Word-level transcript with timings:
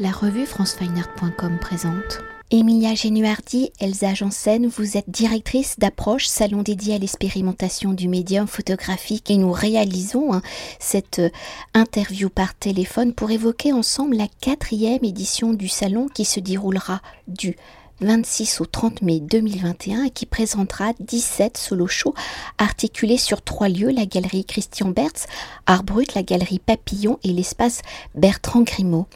La 0.00 0.12
revue 0.12 0.46
francefineart.com 0.46 1.58
présente. 1.60 2.20
Emilia 2.52 2.94
Genuardi, 2.94 3.72
Elsa 3.80 4.14
Janssen, 4.14 4.68
vous 4.68 4.96
êtes 4.96 5.10
directrice 5.10 5.76
d'approche 5.76 6.26
salon 6.28 6.62
dédié 6.62 6.94
à 6.94 6.98
l'expérimentation 6.98 7.94
du 7.94 8.06
médium 8.06 8.46
photographique 8.46 9.28
et 9.28 9.36
nous 9.36 9.50
réalisons 9.50 10.32
hein, 10.32 10.40
cette 10.78 11.18
euh, 11.18 11.30
interview 11.74 12.30
par 12.30 12.54
téléphone 12.54 13.12
pour 13.12 13.32
évoquer 13.32 13.72
ensemble 13.72 14.16
la 14.16 14.28
quatrième 14.40 15.02
édition 15.02 15.52
du 15.52 15.66
salon 15.66 16.06
qui 16.06 16.24
se 16.24 16.38
déroulera 16.38 17.02
du 17.26 17.56
26 18.00 18.60
au 18.60 18.66
30 18.66 19.02
mai 19.02 19.20
2021 19.20 20.04
et 20.04 20.10
qui 20.10 20.26
présentera 20.26 20.92
17 21.00 21.56
solo 21.56 21.86
shows 21.86 22.14
articulés 22.58 23.18
sur 23.18 23.42
trois 23.42 23.68
lieux, 23.68 23.90
la 23.90 24.06
galerie 24.06 24.44
Christian 24.44 24.88
Bertz, 24.88 25.26
Art 25.66 25.82
Brut, 25.82 26.14
la 26.14 26.22
galerie 26.22 26.60
Papillon 26.60 27.18
et 27.24 27.32
l'espace 27.32 27.82
Bertrand 28.14 28.62
Grimaud. 28.62 29.06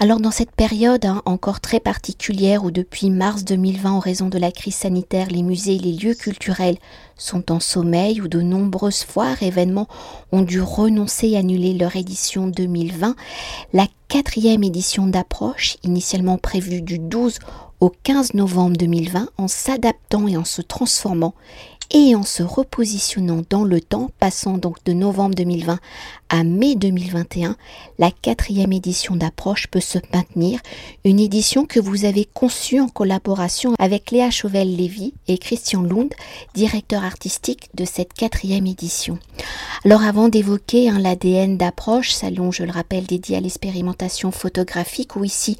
Alors 0.00 0.20
dans 0.20 0.30
cette 0.30 0.52
période 0.52 1.04
hein, 1.04 1.22
encore 1.24 1.60
très 1.60 1.80
particulière 1.80 2.64
où 2.64 2.70
depuis 2.70 3.10
mars 3.10 3.44
2020 3.44 3.92
en 3.92 4.00
raison 4.00 4.28
de 4.28 4.38
la 4.38 4.50
crise 4.50 4.74
sanitaire 4.74 5.28
les 5.28 5.42
musées 5.42 5.76
et 5.76 5.78
les 5.78 5.92
lieux 5.92 6.14
culturels 6.14 6.78
sont 7.16 7.52
en 7.52 7.60
sommeil 7.60 8.20
où 8.20 8.28
de 8.28 8.40
nombreuses 8.40 9.04
foires 9.04 9.42
événements 9.42 9.88
ont 10.32 10.42
dû 10.42 10.60
renoncer 10.60 11.28
et 11.28 11.36
annuler 11.36 11.74
leur 11.74 11.94
édition 11.96 12.48
2020, 12.48 13.14
la 13.72 13.86
quatrième 14.08 14.64
édition 14.64 15.06
d'approche, 15.06 15.76
initialement 15.82 16.38
prévue 16.38 16.82
du 16.82 16.98
12 16.98 17.38
au 17.80 17.90
15 17.90 18.34
novembre 18.34 18.76
2020 18.76 19.28
en 19.36 19.48
s'adaptant 19.48 20.26
et 20.28 20.36
en 20.36 20.44
se 20.44 20.62
transformant 20.62 21.34
et 21.92 22.14
en 22.14 22.22
se 22.22 22.42
repositionnant 22.42 23.42
dans 23.50 23.64
le 23.64 23.80
temps, 23.80 24.10
passant 24.18 24.58
donc 24.58 24.82
de 24.84 24.92
novembre 24.92 25.34
2020 25.34 25.78
à 26.30 26.42
mai 26.42 26.74
2021, 26.74 27.56
la 27.98 28.10
quatrième 28.10 28.72
édition 28.72 29.14
d'approche 29.14 29.68
peut 29.68 29.80
se 29.80 29.98
maintenir, 30.12 30.60
une 31.04 31.20
édition 31.20 31.66
que 31.66 31.78
vous 31.78 32.04
avez 32.04 32.24
conçue 32.24 32.80
en 32.80 32.88
collaboration 32.88 33.74
avec 33.78 34.10
Léa 34.10 34.30
Chauvel-Lévy 34.30 35.14
et 35.28 35.38
Christian 35.38 35.82
Lund, 35.82 36.12
directeur 36.54 37.04
artistique 37.04 37.68
de 37.74 37.84
cette 37.84 38.14
quatrième 38.14 38.66
édition. 38.66 39.18
Alors 39.84 40.02
avant 40.02 40.28
d'évoquer 40.28 40.88
hein, 40.88 40.98
l'ADN 40.98 41.56
d'approche, 41.56 42.12
salon 42.12 42.50
je 42.50 42.64
le 42.64 42.72
rappelle 42.72 43.04
dédié 43.04 43.36
à 43.36 43.40
l'expérimentation 43.40 44.30
photographique, 44.30 45.16
où 45.16 45.24
ici 45.24 45.58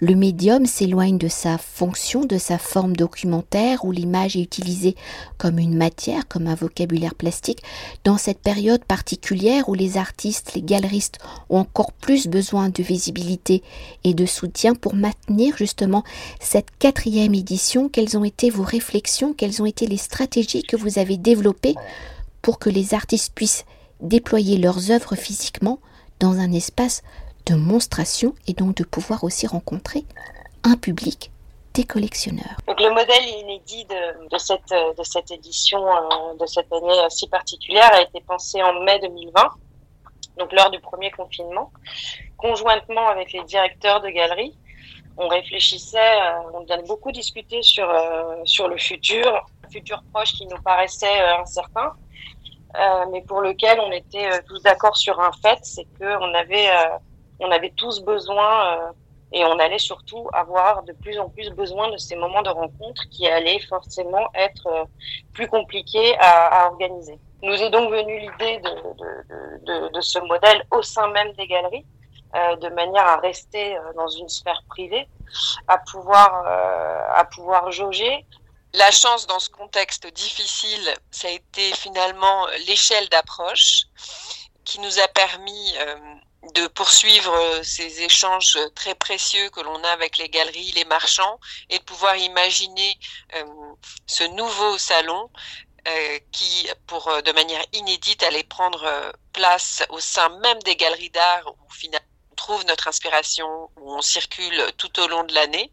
le 0.00 0.14
médium 0.14 0.66
s'éloigne 0.66 1.18
de 1.18 1.28
sa 1.28 1.58
fonction, 1.58 2.24
de 2.24 2.38
sa 2.38 2.58
forme 2.58 2.96
documentaire, 2.96 3.84
où 3.84 3.92
l'image 3.92 4.36
est 4.36 4.42
utilisée 4.42 4.96
comme 5.38 5.58
une 5.58 5.65
matière, 5.74 6.28
comme 6.28 6.46
un 6.46 6.54
vocabulaire 6.54 7.14
plastique, 7.14 7.62
dans 8.04 8.18
cette 8.18 8.40
période 8.40 8.84
particulière 8.84 9.68
où 9.68 9.74
les 9.74 9.96
artistes, 9.96 10.54
les 10.54 10.62
galeristes 10.62 11.18
ont 11.48 11.60
encore 11.60 11.92
plus 11.92 12.26
besoin 12.28 12.68
de 12.68 12.82
visibilité 12.82 13.62
et 14.04 14.14
de 14.14 14.26
soutien 14.26 14.74
pour 14.74 14.94
maintenir 14.94 15.56
justement 15.56 16.04
cette 16.40 16.70
quatrième 16.78 17.34
édition. 17.34 17.88
Quelles 17.88 18.16
ont 18.16 18.24
été 18.24 18.50
vos 18.50 18.62
réflexions, 18.62 19.32
quelles 19.32 19.62
ont 19.62 19.66
été 19.66 19.86
les 19.86 19.96
stratégies 19.96 20.62
que 20.62 20.76
vous 20.76 20.98
avez 20.98 21.16
développées 21.16 21.74
pour 22.42 22.58
que 22.58 22.70
les 22.70 22.94
artistes 22.94 23.32
puissent 23.34 23.64
déployer 24.00 24.58
leurs 24.58 24.90
œuvres 24.90 25.16
physiquement 25.16 25.78
dans 26.20 26.38
un 26.38 26.52
espace 26.52 27.02
de 27.46 27.54
monstration 27.54 28.34
et 28.46 28.52
donc 28.52 28.76
de 28.76 28.84
pouvoir 28.84 29.24
aussi 29.24 29.46
rencontrer 29.46 30.04
un 30.62 30.76
public? 30.76 31.30
Collectionneurs. 31.84 32.56
Le 32.66 32.88
modèle 32.90 33.28
inédit 33.40 33.84
de, 33.86 34.28
de, 34.28 34.38
cette, 34.38 34.70
de 34.70 35.34
édition 35.34 35.86
euh, 35.86 36.34
de 36.38 36.46
cette 36.46 36.72
année 36.72 36.94
si 37.10 37.28
particulière 37.28 37.90
a 37.92 38.02
été 38.02 38.20
pensé 38.20 38.62
en 38.62 38.80
mai 38.84 38.98
2020, 39.00 39.50
donc 40.38 40.52
lors 40.52 40.70
du 40.70 40.80
premier 40.80 41.10
confinement, 41.10 41.72
conjointement 42.36 43.08
avec 43.08 43.32
les 43.32 43.42
directeurs 43.44 44.00
de 44.00 44.08
galeries. 44.08 44.56
On 45.18 45.28
réfléchissait, 45.28 45.98
euh, 45.98 46.50
on 46.52 46.70
a 46.70 46.76
beaucoup 46.82 47.10
discuté 47.10 47.62
sur, 47.62 47.88
euh, 47.88 48.36
sur 48.44 48.68
le 48.68 48.76
futur, 48.76 49.46
le 49.64 49.70
futur 49.70 50.02
proche 50.12 50.32
qui 50.32 50.46
nous 50.46 50.60
paraissait 50.62 51.20
incertain, 51.40 51.92
mais 53.10 53.22
pour 53.22 53.40
lequel 53.40 53.80
on 53.80 53.90
était 53.90 54.28
tous 54.46 54.60
d'accord 54.62 54.98
sur 54.98 55.18
un 55.18 55.30
fait, 55.40 55.58
c'est 55.62 55.86
qu'on 55.98 56.34
avait, 56.34 56.68
avait 57.40 57.72
tous 57.74 58.00
besoin 58.00 58.92
et 59.32 59.44
on 59.44 59.58
allait 59.58 59.78
surtout 59.78 60.28
avoir 60.32 60.82
de 60.84 60.92
plus 60.92 61.18
en 61.18 61.28
plus 61.28 61.50
besoin 61.50 61.90
de 61.90 61.96
ces 61.96 62.16
moments 62.16 62.42
de 62.42 62.50
rencontre 62.50 63.02
qui 63.10 63.26
allaient 63.26 63.60
forcément 63.60 64.28
être 64.34 64.66
euh, 64.66 64.84
plus 65.32 65.48
compliqués 65.48 66.16
à, 66.18 66.62
à 66.62 66.66
organiser. 66.70 67.18
Nous 67.42 67.54
est 67.54 67.70
donc 67.70 67.90
venue 67.90 68.18
l'idée 68.20 68.58
de, 68.58 68.70
de, 68.70 69.64
de, 69.64 69.88
de, 69.92 70.00
ce 70.00 70.18
modèle 70.20 70.64
au 70.70 70.82
sein 70.82 71.08
même 71.08 71.32
des 71.32 71.46
galeries, 71.46 71.84
euh, 72.34 72.56
de 72.56 72.68
manière 72.70 73.06
à 73.06 73.16
rester 73.18 73.76
euh, 73.76 73.92
dans 73.94 74.08
une 74.08 74.28
sphère 74.28 74.62
privée, 74.68 75.06
à 75.68 75.78
pouvoir, 75.78 76.44
euh, 76.46 77.20
à 77.20 77.24
pouvoir 77.24 77.70
jauger. 77.72 78.24
La 78.74 78.90
chance 78.90 79.26
dans 79.26 79.38
ce 79.38 79.50
contexte 79.50 80.06
difficile, 80.12 80.94
ça 81.10 81.28
a 81.28 81.30
été 81.30 81.72
finalement 81.74 82.46
l'échelle 82.66 83.08
d'approche 83.10 83.84
qui 84.64 84.80
nous 84.80 84.98
a 84.98 85.08
permis 85.08 85.74
de 86.54 86.66
poursuivre 86.68 87.32
euh, 87.32 87.62
ces 87.62 88.02
échanges 88.02 88.58
très 88.74 88.94
précieux 88.94 89.50
que 89.50 89.60
l'on 89.60 89.82
a 89.84 89.90
avec 89.90 90.16
les 90.18 90.28
galeries, 90.28 90.72
les 90.72 90.84
marchands, 90.84 91.40
et 91.70 91.78
de 91.78 91.84
pouvoir 91.84 92.16
imaginer 92.16 92.98
euh, 93.34 93.44
ce 94.06 94.24
nouveau 94.24 94.78
salon 94.78 95.30
euh, 95.88 96.18
qui, 96.32 96.68
pour 96.86 97.10
de 97.22 97.32
manière 97.32 97.64
inédite, 97.72 98.22
allait 98.22 98.44
prendre 98.44 99.12
place 99.32 99.84
au 99.90 100.00
sein 100.00 100.28
même 100.40 100.60
des 100.62 100.76
galeries 100.76 101.10
d'art 101.10 101.46
où 101.46 101.72
finalement 101.72 102.06
on 102.32 102.34
trouve 102.34 102.64
notre 102.66 102.88
inspiration, 102.88 103.70
où 103.76 103.94
on 103.94 104.02
circule 104.02 104.62
tout 104.76 105.00
au 105.00 105.08
long 105.08 105.24
de 105.24 105.34
l'année. 105.34 105.72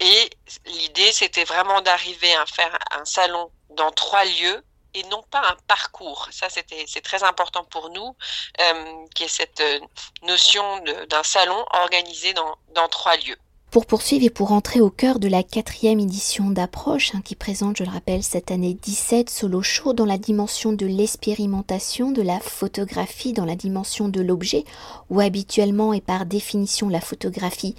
Et 0.00 0.30
l'idée, 0.66 1.12
c'était 1.12 1.44
vraiment 1.44 1.80
d'arriver 1.80 2.34
à 2.36 2.46
faire 2.46 2.78
un 2.92 3.04
salon 3.04 3.50
dans 3.70 3.90
trois 3.90 4.24
lieux 4.24 4.62
et 4.94 5.02
non 5.04 5.22
pas 5.30 5.40
un 5.40 5.56
parcours. 5.66 6.28
Ça, 6.30 6.48
c'était 6.48 6.84
c'est 6.86 7.00
très 7.00 7.22
important 7.24 7.64
pour 7.64 7.90
nous, 7.90 8.16
euh, 8.60 9.06
qui 9.14 9.24
est 9.24 9.28
cette 9.28 9.60
euh, 9.60 9.80
notion 10.22 10.62
d'un 11.08 11.22
salon 11.22 11.64
organisé 11.72 12.34
dans, 12.34 12.88
trois 12.88 13.16
lieux. 13.16 13.36
Pour 13.70 13.84
poursuivre 13.84 14.24
et 14.24 14.30
pour 14.30 14.52
entrer 14.52 14.80
au 14.80 14.88
cœur 14.88 15.18
de 15.18 15.28
la 15.28 15.42
quatrième 15.42 16.00
édition 16.00 16.50
d'Approche, 16.50 17.14
hein, 17.14 17.20
qui 17.22 17.34
présente, 17.34 17.76
je 17.76 17.84
le 17.84 17.90
rappelle, 17.90 18.22
cette 18.22 18.50
année 18.50 18.72
17 18.72 19.28
solo 19.28 19.62
shows 19.62 19.92
dans 19.92 20.06
la 20.06 20.16
dimension 20.16 20.72
de 20.72 20.86
l'expérimentation, 20.86 22.10
de 22.10 22.22
la 22.22 22.40
photographie, 22.40 23.34
dans 23.34 23.44
la 23.44 23.56
dimension 23.56 24.08
de 24.08 24.22
l'objet, 24.22 24.64
où 25.10 25.20
habituellement 25.20 25.92
et 25.92 26.00
par 26.00 26.24
définition 26.24 26.88
la 26.88 27.02
photographie 27.02 27.74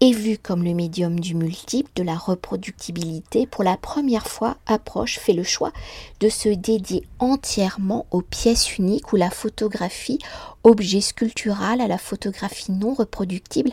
est 0.00 0.12
vue 0.12 0.38
comme 0.38 0.64
le 0.64 0.74
médium 0.74 1.20
du 1.20 1.34
multiple, 1.34 1.90
de 1.94 2.02
la 2.02 2.16
reproductibilité, 2.16 3.46
pour 3.46 3.64
la 3.64 3.76
première 3.76 4.26
fois, 4.26 4.56
Approche 4.66 5.18
fait 5.18 5.34
le 5.34 5.42
choix 5.42 5.72
de 6.20 6.28
se 6.28 6.48
dédier 6.48 7.06
entièrement 7.18 8.06
aux 8.10 8.22
pièces 8.22 8.78
uniques 8.78 9.12
où 9.12 9.16
la 9.16 9.30
photographie, 9.30 10.18
objet 10.64 11.00
sculptural 11.00 11.80
à 11.80 11.88
la 11.88 11.98
photographie 11.98 12.72
non 12.72 12.94
reproductible, 12.94 13.72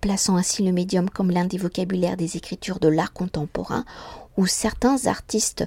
plaçant 0.00 0.36
ainsi 0.36 0.62
le 0.62 0.70
médium 0.70 1.10
comme 1.10 1.30
l'un 1.30 1.46
des 1.46 1.58
vocabulaires 1.58 2.16
des 2.16 2.36
écritures 2.36 2.78
de 2.78 2.88
l'art 2.88 3.12
contemporain, 3.12 3.84
où 4.36 4.46
certains 4.46 5.06
artistes 5.06 5.66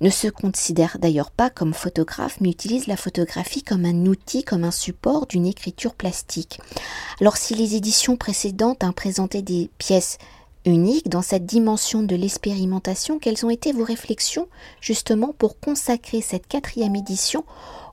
ne 0.00 0.10
se 0.10 0.28
considèrent 0.28 0.98
d'ailleurs 0.98 1.30
pas 1.30 1.50
comme 1.50 1.74
photographes, 1.74 2.40
mais 2.40 2.50
utilisent 2.50 2.86
la 2.86 2.96
photographie 2.96 3.62
comme 3.62 3.84
un 3.84 4.06
outil, 4.06 4.42
comme 4.42 4.64
un 4.64 4.70
support 4.70 5.26
d'une 5.26 5.46
écriture 5.46 5.94
plastique. 5.94 6.60
Alors 7.20 7.36
si 7.36 7.54
les 7.54 7.74
éditions 7.74 8.16
précédentes 8.16 8.84
ont 8.84 8.92
présenté 8.92 9.42
des 9.42 9.70
pièces 9.78 10.18
uniques 10.64 11.08
dans 11.08 11.22
cette 11.22 11.46
dimension 11.46 12.02
de 12.02 12.16
l'expérimentation, 12.16 13.18
quelles 13.18 13.44
ont 13.44 13.50
été 13.50 13.72
vos 13.72 13.84
réflexions 13.84 14.48
justement 14.80 15.32
pour 15.36 15.58
consacrer 15.58 16.20
cette 16.20 16.46
quatrième 16.46 16.96
édition 16.96 17.44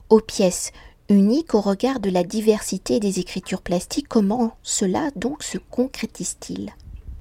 aux 0.08 0.20
pièces 0.20 0.72
unique 1.08 1.54
au 1.54 1.60
regard 1.60 2.00
de 2.00 2.10
la 2.10 2.24
diversité 2.24 3.00
des 3.00 3.20
écritures 3.20 3.62
plastiques? 3.62 4.08
Comment 4.08 4.56
cela 4.62 5.10
donc 5.16 5.42
se 5.42 5.58
concrétise-t-il? 5.58 6.72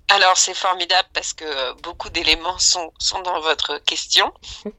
Alors 0.09 0.37
c'est 0.37 0.53
formidable 0.53 1.09
parce 1.13 1.33
que 1.33 1.73
beaucoup 1.81 2.09
d'éléments 2.09 2.59
sont, 2.59 2.93
sont 2.99 3.21
dans 3.21 3.39
votre 3.39 3.77
question. 3.79 4.31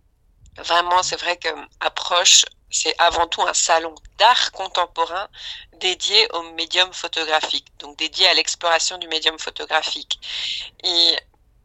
Vraiment, 0.59 1.03
c'est 1.03 1.21
vrai 1.21 1.37
que 1.37 1.49
Approche, 1.81 2.47
c'est 2.71 2.95
avant 2.99 3.27
tout 3.27 3.43
un 3.43 3.53
salon 3.55 3.95
d'art 4.19 4.53
contemporain 4.53 5.29
dédié 5.75 6.27
au 6.33 6.43
médium 6.55 6.93
photographique, 6.93 7.67
donc 7.79 7.99
dédié 7.99 8.27
à 8.29 8.35
l'exploration 8.35 8.99
du 8.99 9.09
médium 9.09 9.39
photographique. 9.39 10.19
Et 10.83 11.17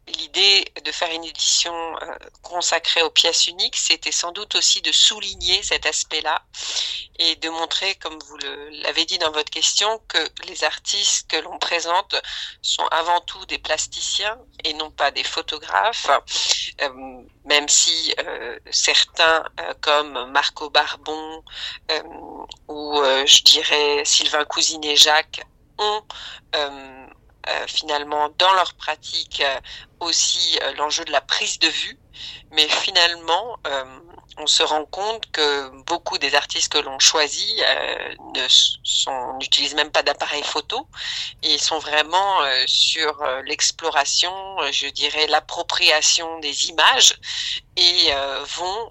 l'idée 0.08 0.64
de 0.84 0.92
faire 0.92 1.10
une 1.10 1.24
édition 1.24 1.74
euh, 2.02 2.16
consacrée 2.42 3.02
aux 3.02 3.10
pièces 3.10 3.46
uniques, 3.46 3.76
c'était 3.76 4.12
sans 4.12 4.32
doute 4.32 4.54
aussi 4.56 4.82
de 4.82 4.92
souligner 4.92 5.62
cet 5.62 5.86
aspect-là 5.86 6.42
et 7.18 7.36
de 7.36 7.48
montrer, 7.48 7.94
comme 7.96 8.18
vous 8.26 8.36
l'avez 8.82 9.04
dit 9.04 9.18
dans 9.18 9.30
votre 9.30 9.50
question, 9.50 10.00
que 10.08 10.18
les 10.46 10.64
artistes 10.64 11.30
que 11.30 11.36
l'on 11.36 11.58
présente 11.58 12.14
sont 12.62 12.86
avant 12.86 13.20
tout 13.20 13.44
des 13.46 13.58
plasticiens 13.58 14.38
et 14.64 14.72
non 14.74 14.90
pas 14.90 15.10
des 15.10 15.24
photographes, 15.24 16.10
euh, 16.80 17.22
même 17.44 17.68
si 17.68 18.14
euh, 18.18 18.58
certains 18.70 19.44
comme 19.80 20.30
Marco 20.30 20.70
Barbon 20.70 21.42
ou 22.68 23.02
je 23.26 23.42
dirais 23.42 24.02
Sylvain 24.04 24.44
Cousinet-Jacques 24.44 25.42
ont 25.78 26.02
finalement 27.66 28.28
dans 28.38 28.52
leur 28.54 28.74
pratique 28.74 29.42
aussi 30.00 30.58
l'enjeu 30.76 31.04
de 31.04 31.12
la 31.12 31.20
prise 31.20 31.58
de 31.58 31.68
vue, 31.68 31.98
mais 32.50 32.68
finalement 32.68 33.58
on 34.38 34.46
se 34.46 34.62
rend 34.62 34.84
compte 34.86 35.30
que 35.30 35.68
beaucoup 35.82 36.18
des 36.18 36.34
artistes 36.34 36.72
que 36.72 36.78
l'on 36.78 36.98
choisit 36.98 37.60
euh, 37.60 38.14
n'utilisent 39.38 39.74
même 39.74 39.90
pas 39.90 40.02
d'appareil 40.02 40.42
photo 40.42 40.86
et 41.42 41.58
sont 41.58 41.78
vraiment 41.78 42.42
euh, 42.42 42.64
sur 42.66 43.20
euh, 43.22 43.42
l'exploration, 43.42 44.32
je 44.70 44.88
dirais 44.88 45.26
l'appropriation 45.26 46.38
des 46.40 46.68
images 46.68 47.14
et 47.76 48.10
vont 48.56 48.88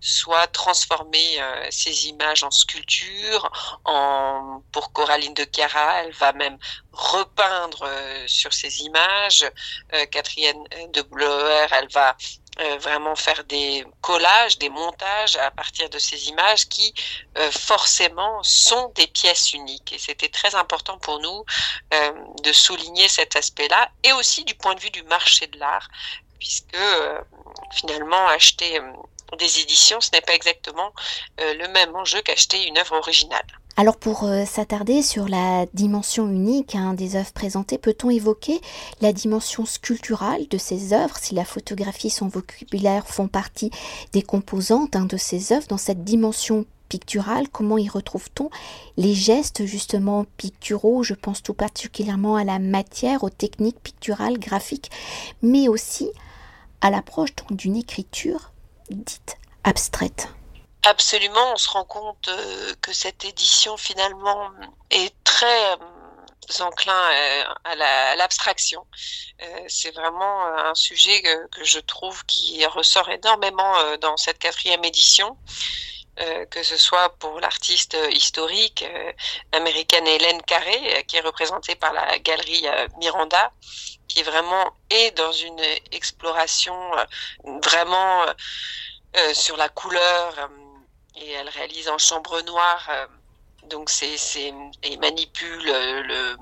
soit 0.00 0.46
transformer 0.46 1.40
ces 1.70 2.06
images 2.06 2.44
en 2.44 2.52
sculpture, 2.52 3.50
en 3.84 4.62
pour 4.70 4.92
Coraline 4.92 5.34
de 5.34 5.42
Cara, 5.42 6.04
elle 6.04 6.12
va 6.12 6.32
même 6.32 6.56
repeindre 6.92 7.90
sur 8.28 8.52
ces 8.52 8.82
images. 8.82 9.44
Catherine 10.12 10.62
de 10.92 11.02
Bleuer, 11.02 11.66
elle 11.72 11.88
va 11.88 12.16
euh, 12.58 12.78
vraiment 12.78 13.14
faire 13.14 13.44
des 13.44 13.84
collages, 14.00 14.56
des 14.56 14.70
montages 14.70 15.36
à 15.36 15.50
partir 15.50 15.90
de 15.90 15.98
ces 15.98 16.28
images 16.30 16.66
qui 16.68 16.94
euh, 17.36 17.50
forcément 17.50 18.42
sont 18.42 18.88
des 18.94 19.06
pièces 19.06 19.52
uniques. 19.52 19.92
Et 19.92 19.98
c'était 19.98 20.30
très 20.30 20.54
important 20.54 20.96
pour 20.98 21.20
nous 21.20 21.44
euh, 21.92 22.12
de 22.42 22.52
souligner 22.52 23.08
cet 23.08 23.36
aspect-là 23.36 23.90
et 24.04 24.12
aussi 24.14 24.42
du 24.44 24.54
point 24.54 24.74
de 24.74 24.80
vue 24.80 24.90
du 24.90 25.02
marché 25.02 25.46
de 25.48 25.58
l'art, 25.58 25.88
puisque 26.38 26.78
finalement 27.74 28.26
acheter 28.28 28.80
des 29.38 29.60
éditions, 29.60 30.00
ce 30.00 30.10
n'est 30.12 30.22
pas 30.22 30.34
exactement 30.34 30.92
le 31.38 31.66
même 31.68 31.94
enjeu 31.94 32.22
qu'acheter 32.22 32.66
une 32.66 32.78
œuvre 32.78 32.96
originale. 32.96 33.46
Alors 33.78 33.98
pour 33.98 34.24
euh, 34.24 34.46
s'attarder 34.46 35.02
sur 35.02 35.28
la 35.28 35.66
dimension 35.74 36.30
unique 36.30 36.74
hein, 36.74 36.94
des 36.94 37.14
œuvres 37.14 37.32
présentées, 37.32 37.76
peut-on 37.76 38.08
évoquer 38.08 38.58
la 39.02 39.12
dimension 39.12 39.66
sculpturale 39.66 40.48
de 40.48 40.56
ces 40.56 40.94
œuvres, 40.94 41.18
si 41.18 41.34
la 41.34 41.44
photographie, 41.44 42.08
son 42.08 42.28
vocabulaire 42.28 43.06
font 43.06 43.28
partie 43.28 43.70
des 44.12 44.22
composantes 44.22 44.96
hein, 44.96 45.04
de 45.04 45.18
ces 45.18 45.52
œuvres, 45.52 45.66
dans 45.68 45.76
cette 45.76 46.04
dimension 46.04 46.64
picturale, 46.88 47.50
comment 47.50 47.76
y 47.76 47.86
retrouve-t-on 47.86 48.48
les 48.96 49.12
gestes 49.12 49.66
justement 49.66 50.24
picturaux? 50.38 51.02
Je 51.02 51.12
pense 51.12 51.42
tout 51.42 51.52
particulièrement 51.52 52.36
à 52.36 52.44
la 52.44 52.58
matière, 52.58 53.24
aux 53.24 53.30
techniques 53.30 53.80
picturales, 53.80 54.38
graphiques, 54.38 54.90
mais 55.42 55.68
aussi 55.68 56.08
à 56.80 56.90
l'approche 56.90 57.34
d'une 57.50 57.76
écriture 57.76 58.52
dite 58.90 59.36
abstraite. 59.64 60.28
Absolument, 60.88 61.52
on 61.52 61.56
se 61.56 61.68
rend 61.68 61.84
compte 61.84 62.28
euh, 62.28 62.72
que 62.80 62.92
cette 62.92 63.24
édition 63.24 63.76
finalement 63.76 64.52
est 64.90 65.12
très 65.24 65.72
euh, 65.72 65.76
enclin 66.60 67.10
euh, 67.10 67.44
à 67.64 68.14
l'abstraction. 68.14 68.86
C'est 69.66 69.90
vraiment 69.90 70.46
un 70.46 70.76
sujet 70.76 71.22
que, 71.22 71.64
je 71.64 71.80
trouve 71.80 72.24
qui 72.26 72.64
ressort 72.66 73.10
énormément 73.10 73.96
dans 73.96 74.16
cette 74.16 74.38
quatrième 74.38 74.84
édition. 74.84 75.36
que 76.50 76.62
ce 76.62 76.76
soit 76.76 77.10
pour 77.18 77.40
l'artiste 77.40 77.96
historique 78.12 78.84
américaine 79.52 80.06
Hélène 80.06 80.40
Carré, 80.42 81.04
qui 81.08 81.16
est 81.16 81.26
représentée 81.30 81.74
par 81.74 81.92
la 81.92 82.18
galerie 82.20 82.64
Miranda, 82.98 83.52
qui 84.08 84.22
vraiment 84.22 84.72
est 84.90 85.10
dans 85.16 85.32
une 85.32 85.60
exploration 85.90 86.76
vraiment 87.62 88.24
sur 89.34 89.56
la 89.56 89.68
couleur, 89.68 90.48
et 91.16 91.32
elle 91.32 91.48
réalise 91.48 91.88
en 91.88 91.98
chambre 91.98 92.40
noire. 92.42 92.86
Euh, 92.90 93.06
donc 93.68 93.90
c'est 93.90 94.16
et 94.82 94.96
manipule 94.98 95.64
le 95.64 96.36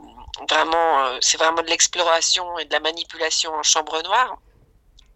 vraiment 0.49 1.05
euh, 1.05 1.19
c'est 1.21 1.39
vraiment 1.39 1.63
de 1.63 1.69
l'exploration 1.69 2.59
et 2.59 2.65
de 2.67 2.73
la 2.73 2.81
manipulation 2.81 3.55
en 3.55 3.63
chambre 3.63 4.03
noire 4.03 4.37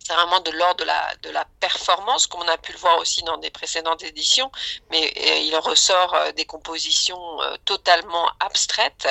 c'est 0.08 0.14
vraiment 0.14 0.40
de 0.40 0.50
l'ordre 0.52 0.76
de 0.76 0.84
la, 0.84 1.14
de 1.22 1.28
la 1.28 1.44
performance, 1.60 2.26
comme 2.26 2.40
on 2.40 2.48
a 2.48 2.56
pu 2.56 2.72
le 2.72 2.78
voir 2.78 2.98
aussi 2.98 3.22
dans 3.24 3.36
des 3.36 3.50
précédentes 3.50 4.02
éditions, 4.02 4.50
mais 4.90 5.04
euh, 5.04 5.36
il 5.36 5.54
ressort 5.56 6.14
euh, 6.14 6.32
des 6.32 6.46
compositions 6.46 7.42
euh, 7.42 7.56
totalement 7.66 8.26
abstraites, 8.40 9.06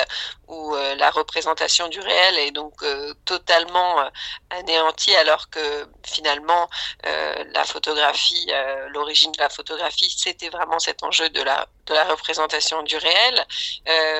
où 0.48 0.74
la 0.74 1.10
représentation 1.10 1.88
du 1.88 2.00
réel 2.00 2.38
est 2.38 2.52
donc 2.52 2.82
totalement 3.26 4.10
anéantie, 4.48 5.14
alors 5.14 5.50
que 5.50 5.86
finalement, 6.02 6.70
la 7.04 7.64
photographie, 7.64 8.50
l'origine 8.88 9.30
de 9.32 9.42
la 9.42 9.50
photographie, 9.50 10.10
c'était 10.16 10.48
vraiment 10.48 10.78
cet 10.78 11.02
enjeu 11.02 11.28
de 11.28 11.42
la, 11.42 11.66
de 11.84 11.92
la 11.92 12.04
représentation 12.04 12.82
du 12.82 12.96
réel. 12.96 13.46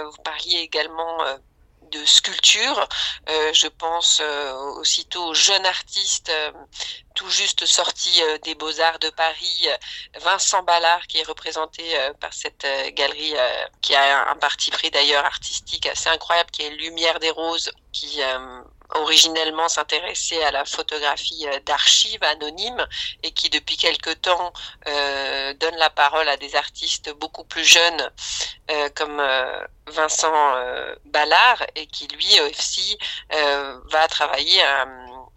vous 0.04 0.22
parliez 0.22 0.58
également 0.58 1.16
de 1.90 2.04
sculpture. 2.04 2.88
Euh, 3.28 3.52
je 3.52 3.68
pense 3.68 4.20
euh, 4.20 4.52
aussitôt 4.80 5.26
au 5.26 5.34
jeune 5.34 5.66
artiste 5.66 6.30
euh, 6.30 6.52
tout 7.14 7.28
juste 7.30 7.66
sorti 7.66 8.22
des 8.44 8.54
Beaux-Arts 8.54 9.00
de 9.00 9.10
Paris, 9.10 9.66
Vincent 10.20 10.62
Ballard, 10.62 11.04
qui 11.08 11.18
est 11.18 11.24
représenté 11.24 11.82
par 12.20 12.32
cette 12.32 12.64
galerie 12.94 13.34
qui 13.82 13.96
a 13.96 14.30
un 14.30 14.36
parti 14.36 14.70
pris 14.70 14.92
d'ailleurs 14.92 15.24
artistique 15.24 15.86
assez 15.86 16.08
incroyable, 16.08 16.48
qui 16.52 16.62
est 16.62 16.70
Lumière 16.70 17.18
des 17.18 17.30
Roses, 17.30 17.72
qui 17.90 18.20
originellement 18.94 19.68
s'intéressait 19.68 20.42
à 20.44 20.50
la 20.50 20.64
photographie 20.64 21.46
euh, 21.48 21.60
d'archives 21.66 22.22
anonymes 22.22 22.86
et 23.22 23.32
qui 23.32 23.50
depuis 23.50 23.76
quelque 23.76 24.10
temps 24.10 24.52
euh, 24.86 25.54
donne 25.54 25.76
la 25.76 25.90
parole 25.90 26.28
à 26.28 26.36
des 26.36 26.56
artistes 26.56 27.12
beaucoup 27.18 27.44
plus 27.44 27.64
jeunes 27.64 28.10
euh, 28.70 28.88
comme 28.94 29.22
Vincent 29.86 30.54
Ballard 31.06 31.64
et 31.74 31.86
qui 31.86 32.06
lui 32.08 32.40
aussi 32.40 32.98
va 33.30 34.06
travailler 34.08 34.62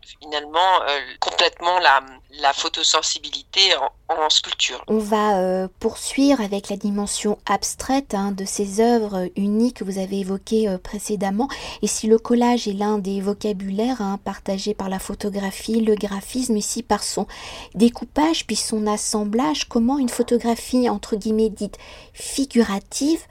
finalement 0.05 0.81
euh, 0.87 0.99
complètement 1.19 1.79
la, 1.79 2.01
la 2.39 2.53
photosensibilité 2.53 3.59
en, 3.75 4.29
sculpture. 4.29 4.83
On 4.87 4.97
va 4.97 5.37
euh, 5.37 5.67
poursuivre 5.79 6.41
avec 6.41 6.69
la 6.69 6.77
dimension 6.77 7.37
abstraite 7.45 8.13
hein, 8.13 8.31
de 8.31 8.45
ces 8.45 8.81
œuvres 8.81 9.29
uniques 9.35 9.77
que 9.77 9.83
vous 9.83 9.97
avez 9.97 10.19
évoquées 10.19 10.67
euh, 10.67 10.77
précédemment. 10.77 11.47
Et 11.81 11.87
si 11.87 12.07
le 12.07 12.17
collage 12.17 12.67
est 12.67 12.73
l'un 12.73 12.97
des 12.97 13.21
vocabulaires 13.21 14.01
hein, 14.01 14.19
partagés 14.23 14.73
par 14.73 14.89
la 14.89 14.99
photographie, 14.99 15.81
le 15.81 15.95
graphisme 15.95 16.57
ici 16.57 16.83
par 16.83 17.03
son 17.03 17.25
découpage 17.73 18.45
puis 18.45 18.55
son 18.55 18.85
assemblage, 18.85 19.67
comment 19.67 19.97
une 19.97 20.09
photographie 20.09 20.89
entre 20.89 21.15
guillemets 21.15 21.49
dite 21.49 21.77
figurative 22.13 23.21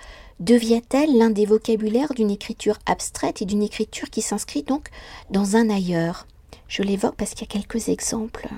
devient-elle 0.40 1.16
l'un 1.16 1.30
des 1.30 1.46
vocabulaires 1.46 2.14
d'une 2.14 2.30
écriture 2.30 2.78
abstraite 2.86 3.42
et 3.42 3.44
d'une 3.44 3.62
écriture 3.62 4.10
qui 4.10 4.22
s'inscrit 4.22 4.62
donc 4.62 4.88
dans 5.28 5.56
un 5.56 5.70
ailleurs? 5.70 6.26
Je 6.70 6.82
l'évoque 6.82 7.16
parce 7.16 7.32
qu'il 7.32 7.42
y 7.42 7.50
a 7.50 7.52
quelques 7.52 7.88
exemples. 7.88 8.48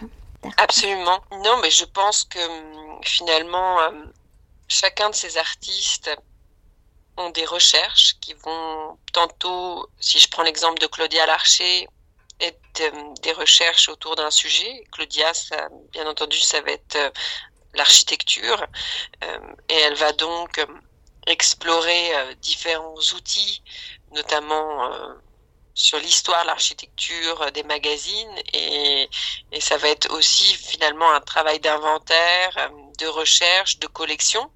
Absolument. 0.59 1.21
Non, 1.45 1.57
mais 1.63 1.71
je 1.71 1.85
pense 1.87 2.25
que 2.25 2.39
hum, 2.39 3.01
finalement, 3.03 3.79
hum, 3.79 4.13
chacun 4.69 5.11
de 5.11 5.15
ces 5.15 5.39
artistes 5.39 6.11
ont 7.17 7.31
des 7.31 7.47
recherches 7.47 8.17
qui 8.21 8.35
vont 8.35 8.99
tantôt, 9.13 9.89
si 9.99 10.19
je 10.19 10.29
prends 10.29 10.43
l'exemple 10.43 10.81
de 10.81 10.87
Claudia 10.87 11.25
Larcher, 11.27 11.89
être 12.39 12.83
hum, 12.93 13.15
des 13.23 13.33
recherches 13.33 13.89
autour 13.89 14.15
d'un 14.15 14.31
sujet. 14.31 14.85
Claudia, 14.93 15.33
ça, 15.33 15.69
bien 15.93 16.07
entendu, 16.07 16.39
ça 16.39 16.61
va 16.61 16.73
être 16.73 16.97
euh, 16.97 17.11
l'architecture. 17.75 18.67
et 19.71 19.75
elle 19.75 19.95
va 19.95 20.13
donc 20.13 20.61
explorer 21.27 22.15
euh, 22.15 22.35
différents 22.35 22.95
outils, 23.15 23.63
notamment 24.13 24.93
euh, 24.93 25.15
sur 25.75 25.99
l'histoire, 25.99 26.45
l'architecture 26.45 27.51
des 27.53 27.63
magazines 27.63 28.35
et, 28.53 29.09
et, 29.53 29.61
ça 29.61 29.77
va 29.79 29.89
être 29.89 30.11
aussi 30.13 30.55
finalement 30.55 31.11
un 31.13 31.21
travail 31.21 31.61
d'inventaire, 31.61 32.57
euh, 32.59 32.69
de 32.99 33.07
recherche, 33.07 33.79
de 33.79 33.87
collection 33.87 34.51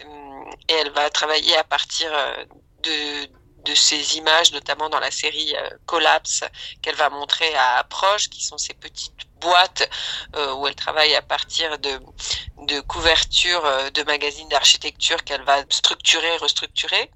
euh, 0.00 0.50
et 0.68 0.74
elle 0.74 0.90
va 0.90 1.08
travailler 1.10 1.56
à 1.56 1.64
partir 1.64 2.10
euh, 2.12 2.44
de, 2.82 3.26
de 3.64 3.74
ces 3.74 4.18
images, 4.18 4.52
notamment 4.52 4.88
dans 4.90 5.00
la 5.00 5.10
série 5.10 5.54
Collapse 5.86 6.44
qu'elle 6.82 6.94
va 6.96 7.10
montrer 7.10 7.54
à 7.54 7.78
Approche, 7.78 8.28
qui 8.28 8.44
sont 8.44 8.58
ces 8.58 8.74
petites 8.74 9.12
boîtes 9.40 9.88
où 10.56 10.66
elle 10.66 10.74
travaille 10.74 11.14
à 11.14 11.22
partir 11.22 11.78
de, 11.78 12.00
de 12.62 12.80
couvertures 12.80 13.90
de 13.92 14.02
magazines 14.04 14.48
d'architecture 14.48 15.24
qu'elle 15.24 15.42
va 15.42 15.62
structurer, 15.70 16.36
restructurer. 16.38 17.10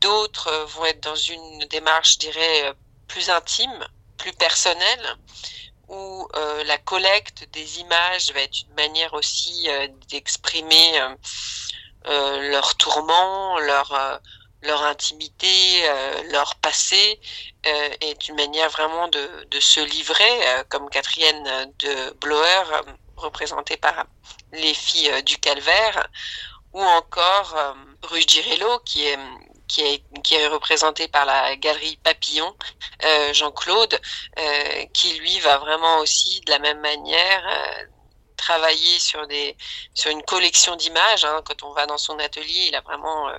D'autres 0.00 0.48
euh, 0.48 0.64
vont 0.66 0.84
être 0.86 1.02
dans 1.02 1.16
une 1.16 1.60
démarche, 1.70 2.14
je 2.14 2.18
dirais, 2.18 2.64
euh, 2.68 2.74
plus 3.08 3.30
intime, 3.30 3.86
plus 4.16 4.32
personnelle, 4.32 5.16
où 5.88 6.28
euh, 6.34 6.64
la 6.64 6.78
collecte 6.78 7.48
des 7.52 7.80
images 7.80 8.32
va 8.32 8.40
être 8.40 8.62
une 8.62 8.74
manière 8.74 9.12
aussi 9.14 9.68
d'exprimer 10.08 10.98
leur 12.06 12.74
tourment, 12.76 13.58
leur 13.58 14.20
leur 14.62 14.82
intimité, 14.82 15.82
leur 16.30 16.54
passé, 16.56 17.20
est 17.64 18.28
une 18.28 18.36
manière 18.36 18.70
vraiment 18.70 19.08
de, 19.08 19.46
de 19.50 19.60
se 19.60 19.80
livrer, 19.80 20.64
comme 20.70 20.88
Catherine 20.88 21.70
de 21.80 22.10
Bloer, 22.14 22.64
représentée 23.16 23.76
par 23.76 24.06
les 24.52 24.72
filles 24.72 25.22
du 25.22 25.36
calvaire, 25.36 26.08
ou 26.72 26.82
encore 26.82 27.54
Ruggiero, 28.02 28.78
qui 28.80 29.06
est 29.06 29.18
qui 29.68 29.82
est, 29.82 30.46
représenté 30.48 31.08
par 31.08 31.24
la 31.24 31.56
galerie 31.56 31.96
Papillon, 32.02 32.54
Jean-Claude, 33.32 34.00
qui 34.92 35.14
lui 35.14 35.40
va 35.40 35.58
vraiment 35.58 35.98
aussi 35.98 36.40
de 36.42 36.50
la 36.50 36.58
même 36.58 36.80
manière 36.80 37.42
travailler 38.36 38.98
sur 38.98 39.26
des 39.26 39.56
sur 39.94 40.10
une 40.10 40.22
collection 40.22 40.76
d'images. 40.76 41.24
Hein. 41.24 41.40
Quand 41.44 41.62
on 41.62 41.72
va 41.72 41.86
dans 41.86 41.98
son 41.98 42.18
atelier, 42.18 42.66
il 42.68 42.74
a 42.74 42.82
vraiment 42.82 43.30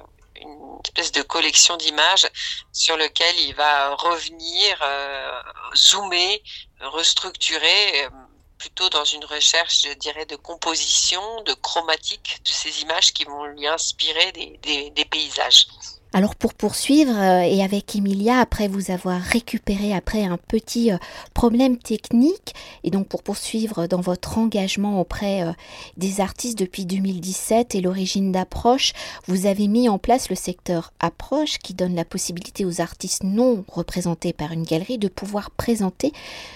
une 0.42 0.80
espèce 0.84 1.12
de 1.12 1.22
collection 1.22 1.78
d'images 1.78 2.28
sur 2.72 2.98
lequel 2.98 3.40
il 3.40 3.56
va 3.56 3.96
revenir, 3.96 4.78
euh, 4.82 5.42
zoomer, 5.76 6.42
restructurer, 6.82 8.06
euh, 8.06 8.10
plutôt 8.58 8.90
dans 8.90 9.06
une 9.06 9.26
recherche, 9.26 9.82
je 9.84 9.94
dirais, 9.94 10.26
de 10.26 10.36
composition, 10.36 11.42
de 11.44 11.54
chromatique 11.54 12.42
de 12.44 12.50
ces 12.50 12.82
images 12.82 13.14
qui 13.14 13.26
vont 13.26 13.46
lui 13.46 13.68
inspirer 13.68 14.32
des 14.32 15.06
paysages. 15.06 15.68
Alors 16.16 16.38
pour 16.38 16.54
poursuivre, 16.54 17.12
euh, 17.14 17.42
et 17.42 17.62
avec 17.62 17.94
Emilia, 17.94 18.40
après 18.40 18.70
vous 18.70 18.90
avoir 18.90 19.20
récupéré 19.20 19.94
après 19.94 20.24
un 20.24 20.38
petit 20.38 20.94
euh, 20.94 20.98
problème 21.34 21.78
technique, 21.78 22.56
et 22.86 22.90
donc 22.90 23.10
pour 23.10 23.22
poursuivre 23.22 23.86
dans 23.88 24.00
votre 24.00 24.38
engagement 24.38 25.02
auprès 25.02 25.44
euh, 25.44 25.52
des 25.98 26.22
artistes 26.22 26.58
depuis 26.58 26.86
2017 26.86 27.76
et 27.76 27.82
l'origine 27.82 28.32
d'approche, 28.32 28.94
vous 29.28 29.46
avez 29.46 29.68
mis 29.68 29.90
en 29.90 29.98
place 29.98 30.30
le 30.30 30.38
secteur 30.38 30.94
approche 31.02 31.58
qui 31.58 31.74
donne 31.74 31.96
la 31.96 32.06
possibilité 32.06 32.64
aux 32.64 32.80
artistes 32.80 33.26
non 33.26 33.66
représentés 33.68 34.32
par 34.32 34.54
une 34.54 34.64
galerie 34.64 34.98
de 34.98 35.10
pouvoir 35.10 35.52
présenter 35.52 36.14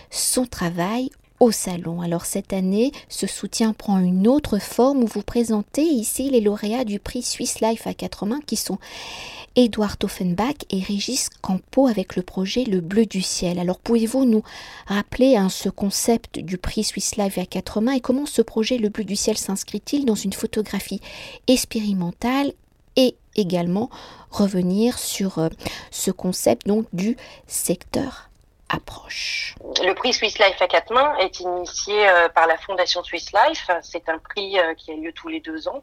son 0.09 0.45
travail 0.45 1.09
au 1.39 1.51
salon. 1.51 2.01
Alors 2.01 2.25
cette 2.25 2.53
année, 2.53 2.91
ce 3.07 3.27
soutien 3.27 3.73
prend 3.73 3.99
une 3.99 4.27
autre 4.27 4.59
forme 4.59 5.03
où 5.03 5.07
vous 5.07 5.21
présentez 5.21 5.83
ici 5.83 6.29
les 6.29 6.41
lauréats 6.41 6.83
du 6.83 6.99
prix 6.99 7.21
Swiss 7.21 7.61
Life 7.61 7.87
à 7.87 7.93
quatre 7.93 8.25
mains 8.25 8.41
qui 8.45 8.55
sont 8.55 8.77
Edouard 9.55 9.97
Offenbach 10.03 10.55
et 10.69 10.81
Régis 10.81 11.29
Campo 11.41 11.87
avec 11.87 12.15
le 12.15 12.21
projet 12.21 12.63
Le 12.63 12.81
Bleu 12.81 13.05
du 13.05 13.21
Ciel. 13.21 13.59
Alors 13.59 13.79
pouvez-vous 13.79 14.25
nous 14.25 14.43
rappeler 14.87 15.35
hein, 15.35 15.49
ce 15.49 15.69
concept 15.69 16.39
du 16.39 16.57
prix 16.57 16.83
Swiss 16.83 17.15
Life 17.15 17.37
à 17.37 17.45
quatre 17.45 17.81
mains 17.81 17.93
et 17.93 18.01
comment 18.01 18.25
ce 18.25 18.41
projet 18.41 18.77
Le 18.77 18.89
Bleu 18.89 19.03
du 19.03 19.15
Ciel 19.15 19.37
s'inscrit-il 19.37 20.05
dans 20.05 20.15
une 20.15 20.33
photographie 20.33 21.01
expérimentale 21.47 22.53
et 22.95 23.15
également 23.35 23.89
revenir 24.29 24.97
sur 24.99 25.39
euh, 25.39 25.49
ce 25.91 26.11
concept 26.11 26.67
donc 26.67 26.85
du 26.93 27.17
secteur 27.47 28.28
Le 29.83 29.93
prix 29.93 30.13
Swiss 30.13 30.39
Life 30.39 30.61
à 30.61 30.67
quatre 30.67 30.93
mains 30.93 31.15
est 31.17 31.39
initié 31.39 32.07
euh, 32.07 32.29
par 32.29 32.47
la 32.47 32.57
Fondation 32.57 33.03
Swiss 33.03 33.31
Life. 33.33 33.69
C'est 33.81 34.07
un 34.07 34.17
prix 34.17 34.59
euh, 34.59 34.73
qui 34.75 34.91
a 34.91 34.95
lieu 34.95 35.11
tous 35.11 35.27
les 35.27 35.39
deux 35.39 35.67
ans 35.67 35.81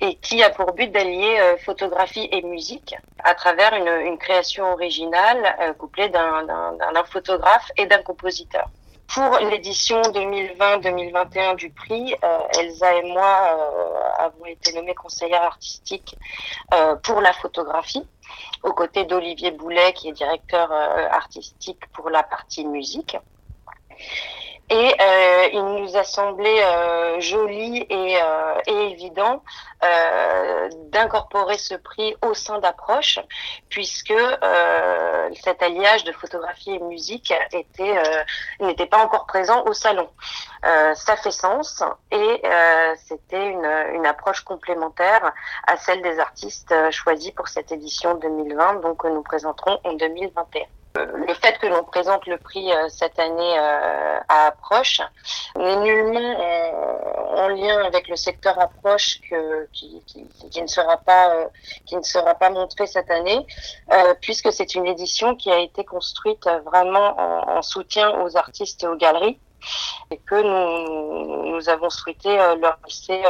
et 0.00 0.16
qui 0.16 0.42
a 0.42 0.50
pour 0.50 0.72
but 0.72 0.90
d'allier 0.90 1.38
euh, 1.40 1.56
photographie 1.58 2.28
et 2.30 2.42
musique 2.42 2.94
à 3.24 3.34
travers 3.34 3.74
une 3.74 4.18
création 4.18 4.72
originale 4.72 5.74
couplée 5.78 6.08
d'un 6.08 7.04
photographe 7.04 7.70
et 7.76 7.86
d'un 7.86 8.02
compositeur. 8.02 8.68
Pour 9.14 9.38
l'édition 9.38 10.00
2020-2021 10.02 11.56
du 11.56 11.70
prix, 11.70 12.14
Elsa 12.58 12.94
et 12.94 13.02
moi 13.02 14.14
avons 14.18 14.46
été 14.46 14.72
nommés 14.72 14.94
conseillères 14.94 15.42
artistiques 15.42 16.16
pour 17.02 17.20
la 17.20 17.32
photographie 17.34 18.06
aux 18.62 18.72
côtés 18.72 19.04
d'Olivier 19.04 19.50
Boulet, 19.50 19.92
qui 19.92 20.08
est 20.08 20.12
directeur 20.12 20.70
euh, 20.70 21.08
artistique 21.10 21.86
pour 21.92 22.10
la 22.10 22.22
partie 22.22 22.64
musique. 22.64 23.16
Et 24.72 24.94
euh, 25.02 25.48
il 25.52 25.62
nous 25.62 25.98
a 25.98 26.02
semblé 26.02 26.48
euh, 26.48 27.20
joli 27.20 27.84
et, 27.90 28.16
euh, 28.22 28.88
évident 28.90 29.42
d'incorporer 30.92 31.58
ce 31.58 31.74
prix 31.74 32.14
au 32.22 32.34
sein 32.34 32.60
d'Approche, 32.60 33.18
puisque 33.68 34.14
cet 35.42 35.60
alliage 35.60 36.04
de 36.04 36.12
photographie 36.12 36.70
et 36.76 36.78
musique 36.78 37.34
était 37.52 38.00
n'était 38.60 38.86
pas 38.86 38.98
encore 38.98 39.26
présent 39.26 39.64
au 39.66 39.72
salon. 39.72 40.08
ça 40.62 41.16
fait 41.16 41.32
sens 41.32 41.82
et 42.12 42.42
c'était 42.96 43.44
une, 43.48 43.66
une 43.94 44.06
approche 44.06 44.42
complémentaire 44.42 45.32
à 45.66 45.76
celle 45.76 46.00
des 46.00 46.20
artistes 46.20 46.72
choisis 46.92 47.32
pour 47.32 47.48
cette 47.48 47.72
édition 47.72 48.14
2020, 48.14 48.74
donc 48.82 48.98
que 48.98 49.08
nous 49.08 49.22
présenterons 49.22 49.80
en 49.82 49.94
2021 49.94 50.62
le 50.94 51.34
fait 51.34 51.58
que 51.58 51.66
l'on 51.66 51.84
présente 51.84 52.26
le 52.26 52.36
prix 52.36 52.70
euh, 52.72 52.88
cette 52.88 53.18
année 53.18 53.58
euh, 53.58 54.18
à 54.28 54.46
Approche 54.46 55.00
n'est 55.56 55.76
nullement 55.76 56.36
euh, 56.38 57.36
en 57.36 57.48
lien 57.48 57.84
avec 57.84 58.08
le 58.08 58.16
secteur 58.16 58.58
Approche 58.60 59.20
que, 59.28 59.66
qui, 59.72 60.02
qui, 60.50 60.62
ne 60.62 60.66
sera 60.66 60.98
pas 60.98 61.46
qui 61.86 61.96
ne 61.96 62.02
sera 62.02 62.34
pas 62.34 62.50
montré 62.50 62.86
cette 62.86 63.10
année, 63.10 63.46
puisque 64.20 64.52
c'est 64.52 64.74
une 64.74 64.86
édition 64.86 65.34
qui 65.34 65.50
a 65.50 65.58
été 65.58 65.84
construite 65.84 66.48
vraiment 66.66 67.18
en, 67.56 67.62
soutien 67.62 68.20
aux 68.22 68.36
artistes 68.36 68.84
et 68.84 68.86
aux 68.86 68.96
galeries 68.96 69.38
et 70.10 70.18
que 70.18 70.42
nous, 70.42 71.52
nous 71.52 71.68
avons 71.68 71.90
souhaité 71.90 72.36
leur 72.60 72.78
laisser 72.84 73.22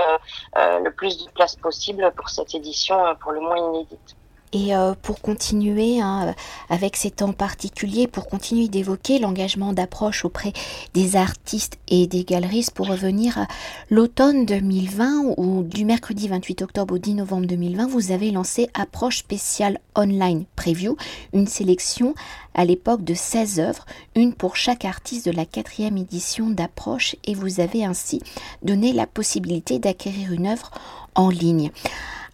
le 0.57 0.91
plus 0.91 1.25
de 1.25 1.31
place 1.31 1.57
possible 1.57 2.13
pour 2.17 2.29
cette 2.29 2.55
édition 2.55 3.15
pour 3.21 3.33
le 3.33 3.41
moins 3.41 3.59
inédite. 3.59 4.17
Et 4.53 4.75
euh, 4.75 4.95
pour 5.01 5.21
continuer 5.23 6.01
hein, 6.01 6.29
euh, 6.29 6.33
avec 6.69 6.97
ces 6.97 7.11
temps 7.11 7.33
particuliers, 7.33 8.07
pour 8.07 8.27
continuer 8.27 8.69
d'évoquer 8.69 9.19
l'engagement 9.19 9.73
d'approche 9.73 10.25
auprès 10.27 10.53
des 10.93 11.17
artistes 11.17 11.79
et 11.89 12.07
des 12.07 12.25
galeristes, 12.25 12.73
pour 12.73 12.89
revenir 12.89 13.39
à 13.39 13.47
l'automne 13.89 14.45
2020 14.45 15.35
ou 15.39 15.63
du 15.63 15.87
mercredi 15.87 16.29
28 16.29 16.63
octobre 16.63 16.95
au 16.95 16.99
10 16.99 17.15
novembre 17.15 17.47
2020, 17.47 17.87
vous 17.87 18.13
avez 18.13 18.31
lancé 18.31 18.69
Approche 18.75 19.19
spéciale 19.19 19.79
online 19.97 20.45
preview, 20.55 20.97
une 21.33 21.47
sélection 21.47 22.15
à 22.55 22.67
l'époque 22.67 23.05
de 23.05 23.15
16 23.15 23.61
œuvres, 23.61 23.87
une 24.15 24.35
pour 24.35 24.57
chaque 24.57 24.85
artiste 24.85 25.27
de 25.27 25.33
la 25.33 25.47
quatrième 25.47 25.97
édition 25.97 26.51
d'Approche, 26.51 27.17
et 27.25 27.35
vous 27.35 27.61
avez 27.61 27.85
ainsi 27.85 28.21
donné 28.63 28.93
la 28.93 29.07
possibilité 29.07 29.79
d'acquérir 29.79 30.33
une 30.33 30.47
œuvre 30.47 30.71
en 31.15 31.31
ligne. 31.31 31.71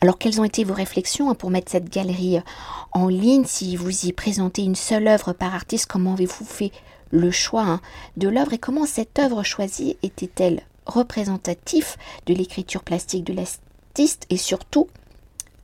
Alors 0.00 0.16
quelles 0.16 0.40
ont 0.40 0.44
été 0.44 0.62
vos 0.62 0.74
réflexions 0.74 1.28
hein, 1.28 1.34
pour 1.34 1.50
mettre 1.50 1.72
cette 1.72 1.92
galerie 1.92 2.38
en 2.92 3.08
ligne 3.08 3.44
Si 3.46 3.74
vous 3.74 4.06
y 4.06 4.12
présentez 4.12 4.62
une 4.62 4.76
seule 4.76 5.08
œuvre 5.08 5.32
par 5.32 5.54
artiste, 5.54 5.86
comment 5.86 6.12
avez-vous 6.12 6.44
fait 6.44 6.70
le 7.10 7.30
choix 7.32 7.64
hein, 7.64 7.80
de 8.16 8.28
l'œuvre? 8.28 8.52
Et 8.52 8.58
comment 8.58 8.86
cette 8.86 9.18
œuvre 9.18 9.42
choisie 9.42 9.96
était-elle 10.02 10.62
représentative 10.86 11.96
de 12.26 12.34
l'écriture 12.34 12.84
plastique 12.84 13.24
de 13.24 13.32
l'artiste? 13.32 14.26
Et 14.30 14.36
surtout, 14.36 14.86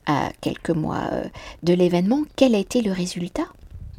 à 0.07 0.31
quelques 0.41 0.71
mois 0.71 1.09
euh, 1.13 1.25
de 1.63 1.73
l'événement, 1.73 2.23
quel 2.35 2.57
a 2.57 2.59
été 2.59 2.83
le 2.83 2.91
résultat 2.91 3.47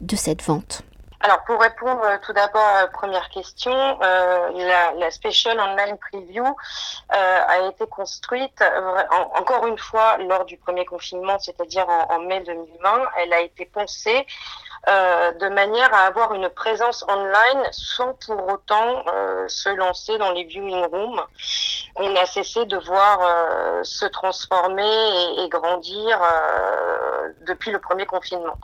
de 0.01 0.18
cette 0.18 0.44
vente? 0.44 0.84
Alors 1.25 1.44
pour 1.44 1.60
répondre 1.60 2.03
euh, 2.03 2.17
tout 2.24 2.34
d'abord 2.34 2.62
à 2.62 2.82
la 2.82 2.88
première 2.88 3.29
question, 3.29 3.74
euh, 3.74 4.94
la, 5.00 5.10
Special 5.10 5.60
Online 5.60 5.98
Preview 5.98 6.46
euh, 6.46 7.39
a 7.48 7.67
été 7.67 7.88
construite 7.88 8.63
encore 9.34 9.65
une 9.65 9.77
fois 9.79 10.17
lors 10.17 10.46
du 10.46 10.58
premier 10.58 10.86
confinement, 10.86 11.39
c'est-à-dire 11.39 11.88
en, 11.89 12.20
mai 12.20 12.41
2020. 12.41 13.05
Elle 13.17 13.34
a 13.34 13.41
été 13.41 13.65
pensée 13.65 14.27
de 14.88 15.50
manière 15.50 15.91
à 15.96 16.01
avoir 16.01 16.36
une 16.36 16.48
présence 16.50 17.03
online 17.10 17.63
sans 17.72 18.13
pour 18.25 18.48
autant 18.48 19.03
se 19.48 19.70
lancer 19.70 20.17
dans 20.20 20.32
les 20.32 20.44
viewing 20.44 20.86
rooms. 20.86 21.22
On 21.96 22.15
a 22.15 22.25
cessé 22.27 22.65
de 22.65 22.77
voir 22.77 23.20
se 23.84 24.05
transformer 24.05 25.44
et 25.44 25.50
grandir 25.50 26.22
depuis 27.41 27.72
le 27.72 27.79
premier 27.79 28.05
confinement 28.05 28.58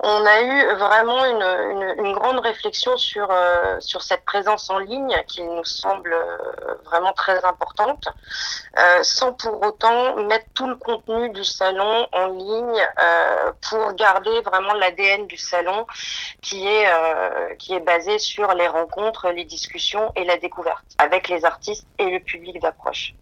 on 0.00 0.26
a 0.26 0.42
eu 0.42 0.76
vraiment 0.76 1.24
une, 1.24 2.12
grande 2.12 2.38
réflexion 2.40 2.96
sur, 2.96 3.28
euh, 3.30 3.76
sur 3.80 4.02
cette 4.02 4.24
présence 4.24 4.70
en 4.70 4.78
ligne 4.78 5.14
qui 5.26 5.42
nous 5.42 5.64
semble 5.64 6.12
euh, 6.12 6.74
vraiment 6.84 7.12
très 7.12 7.44
importante, 7.44 8.08
euh, 8.78 9.02
sans 9.02 9.32
pour 9.32 9.60
autant 9.62 10.16
mettre 10.16 10.46
tout 10.54 10.66
le 10.66 10.76
contenu 10.76 11.30
du 11.30 11.44
salon 11.44 12.06
en 12.12 12.26
ligne 12.28 12.88
pour 13.68 13.92
garder 13.94 14.40
vraiment 14.42 14.72
l'ADN 14.74 15.26
du 15.26 15.36
salon 15.36 15.86
qui 16.42 16.66
est 16.66 17.80
basé 17.80 18.18
sur 18.18 18.52
les 18.54 18.68
rencontres, 18.68 19.30
les 19.30 19.44
discussions 19.44 20.12
et 20.16 20.24
la 20.24 20.36
découverte 20.38 20.84
avec 20.98 21.28
les 21.28 21.44
artistes 21.44 21.86
et 21.98 22.10
le 22.10 22.20
public 22.20 22.60
d'approche. 22.60 23.14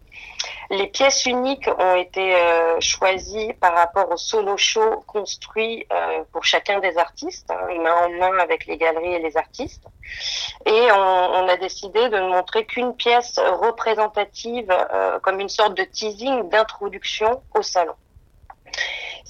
Les 0.69 0.87
pièces 0.87 1.25
uniques 1.25 1.69
ont 1.79 1.95
été 1.95 2.35
euh, 2.35 2.79
choisies 2.81 3.53
par 3.53 3.73
rapport 3.73 4.11
au 4.11 4.17
solo 4.17 4.57
show 4.57 5.01
construit 5.07 5.85
euh, 5.93 6.23
pour 6.33 6.43
chacun 6.43 6.79
des 6.79 6.97
artistes, 6.97 7.49
hein, 7.51 7.67
main 7.81 8.05
en 8.05 8.09
main 8.09 8.37
avec 8.39 8.65
les 8.65 8.77
galeries 8.77 9.13
et 9.13 9.19
les 9.19 9.37
artistes. 9.37 9.85
Et 10.65 10.91
on, 10.91 11.47
a 11.47 11.55
décidé 11.55 12.09
de 12.09 12.17
ne 12.17 12.27
montrer 12.27 12.65
qu'une 12.65 12.93
pièce 12.95 13.39
représentative 13.39 14.69
euh, 14.69 15.19
comme 15.19 15.39
une 15.39 15.49
sorte 15.49 15.75
de 15.75 15.83
teasing 15.83 16.49
d'introduction 16.49 17.41
au 17.55 17.61
salon. 17.61 17.95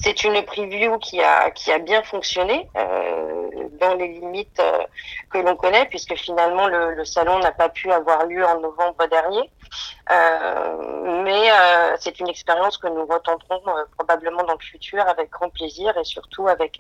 C'est 0.02 0.24
une 0.24 0.42
preview 0.44 0.98
qui 1.00 1.22
a 1.22 1.50
qui 1.52 1.72
a 1.72 1.80
bien 1.80 2.04
fonctionné 2.04 2.70
euh, 2.78 3.50
dans 3.80 3.96
les 3.96 4.08
limites 4.08 4.60
euh, 4.60 4.84
que 5.32 5.40
l'on 5.40 5.56
connaît, 5.56 5.86
puisque 5.86 6.16
finalement 6.16 6.68
le, 6.68 6.94
le 6.94 7.06
salon 7.06 7.40
n'a 7.40 7.52
pas 7.52 7.70
pu 7.70 7.92
avoir 7.92 8.26
lieu 8.26 8.46
en 8.46 8.60
novembre 8.60 9.08
dernier. 9.08 9.50
mais 11.24 11.50
c'est 12.00 12.20
une 12.20 12.30
expérience 12.30 12.78
que 12.78 12.88
nous 12.88 13.06
retenterons 13.06 13.62
probablement 13.98 14.44
dans 14.44 14.54
le 14.54 14.64
futur 14.64 15.02
avec 15.08 15.30
grand 15.30 15.50
plaisir 15.50 15.98
et 15.98 16.04
surtout 16.04 16.48
avec 16.48 16.80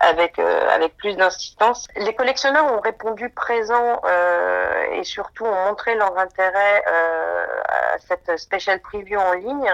avec 0.00 0.38
avec 0.38 0.96
plus 0.96 1.16
d'insistance. 1.16 1.88
Les 1.96 2.14
collectionneurs 2.14 2.66
ont 2.72 2.80
répondu 2.80 3.30
présent 3.30 4.00
et 4.92 5.04
surtout 5.04 5.46
ont 5.46 5.64
montré 5.66 5.94
leur 5.94 6.18
intérêt 6.18 6.84
à 6.86 7.98
cette 7.98 8.36
special 8.38 8.80
preview 8.80 9.18
en 9.18 9.32
ligne. 9.32 9.72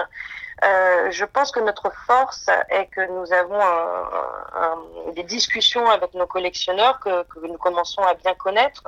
Euh, 0.63 1.11
je 1.11 1.25
pense 1.25 1.51
que 1.51 1.59
notre 1.59 1.91
force 2.05 2.47
est 2.69 2.87
que 2.87 3.01
nous 3.11 3.31
avons 3.33 5.13
des 5.13 5.23
discussions 5.23 5.89
avec 5.89 6.13
nos 6.13 6.27
collectionneurs 6.27 6.99
que, 6.99 7.25
nous 7.41 7.57
commençons 7.57 8.01
à 8.01 8.13
bien 8.13 8.33
connaître, 8.35 8.83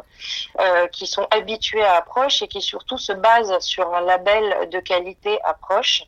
euh, 0.59 0.87
qui 0.87 1.07
sont 1.07 1.27
habitués 1.31 1.83
à 1.83 1.95
Approche 1.95 2.41
et 2.41 2.47
qui 2.47 2.61
surtout 2.61 2.97
se 2.97 3.13
basent 3.13 3.57
sur 3.59 3.93
un 3.93 4.01
label 4.01 4.69
de 4.69 4.79
qualité 4.79 5.39
Approche. 5.43 6.03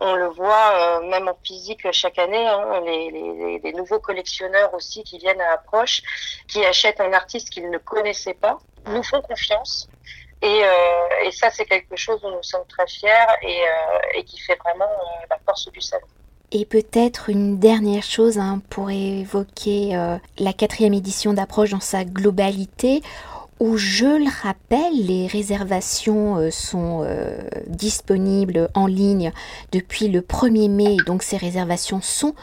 On 0.00 0.14
le 0.14 0.28
voit 0.28 0.72
euh, 0.74 1.00
même 1.08 1.28
en 1.28 1.38
physique 1.44 1.90
chaque 1.92 2.18
année, 2.18 2.46
hein, 2.46 2.80
les, 2.84 3.60
les, 3.62 3.72
nouveaux 3.72 4.00
collectionneurs 4.00 4.72
aussi 4.74 5.04
qui 5.04 5.18
viennent 5.18 5.40
à 5.40 5.52
Approche, 5.52 6.02
qui 6.48 6.64
achètent 6.64 7.00
un 7.00 7.12
artiste 7.12 7.50
qu'ils 7.50 7.70
ne 7.70 7.78
connaissaient 7.78 8.34
pas, 8.34 8.58
nous 8.86 9.02
font 9.02 9.20
confiance 9.22 9.88
et, 10.42 10.64
euh, 10.64 11.26
et 11.26 11.30
ça, 11.30 11.50
c'est 11.50 11.64
quelque 11.64 11.96
chose 11.96 12.20
dont 12.20 12.32
nous 12.32 12.42
sommes 12.42 12.66
très 12.68 12.86
fiers 12.88 13.08
et, 13.42 13.60
euh, 14.18 14.22
qui 14.26 14.40
fait 14.40 14.58
vraiment 14.64 14.84
euh, 14.84 15.26
la 15.30 15.38
force 15.46 15.70
du 15.70 15.80
salon. 15.80 16.06
Et 16.50 16.66
peut-être 16.66 17.30
une 17.30 17.60
dernière 17.60 18.02
chose 18.02 18.38
hein, 18.38 18.60
pour 18.68 18.90
évoquer 18.90 19.96
la 20.38 20.52
quatrième 20.52 20.92
édition 20.92 21.32
d'approche 21.32 21.70
dans 21.70 21.80
sa 21.80 22.04
globalité, 22.04 23.00
où 23.58 23.78
je 23.78 24.04
le 24.04 24.42
rappelle, 24.42 25.06
les 25.06 25.26
réservations 25.28 26.50
sont 26.50 27.06
disponibles 27.68 28.68
en 28.74 28.86
ligne 28.86 29.32
depuis 29.70 30.08
le 30.08 30.20
1er 30.20 30.68
mai, 30.68 30.96
donc 31.06 31.22
ces 31.22 31.38
réservations 31.38 32.02
sont 32.02 32.34